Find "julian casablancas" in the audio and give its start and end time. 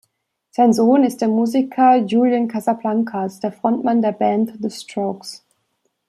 1.97-3.39